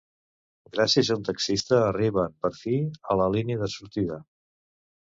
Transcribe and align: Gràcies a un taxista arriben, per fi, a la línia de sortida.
Gràcies 0.77 1.11
a 1.11 1.17
un 1.19 1.27
taxista 1.27 1.83
arriben, 1.91 2.35
per 2.47 2.53
fi, 2.63 2.77
a 3.17 3.21
la 3.25 3.31
línia 3.39 3.63
de 3.65 3.71
sortida. 3.79 4.21